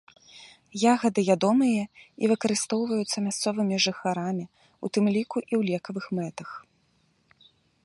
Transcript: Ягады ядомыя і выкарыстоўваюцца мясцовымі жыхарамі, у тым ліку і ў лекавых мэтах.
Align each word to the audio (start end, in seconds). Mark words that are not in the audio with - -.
Ягады 0.91 1.21
ядомыя 1.35 1.83
і 2.23 2.31
выкарыстоўваюцца 2.31 3.17
мясцовымі 3.27 3.75
жыхарамі, 3.87 4.45
у 4.87 4.93
тым 4.97 5.05
ліку 5.17 5.37
і 5.47 5.49
ў 5.59 5.75
лекавых 5.75 6.05
мэтах. 6.21 6.49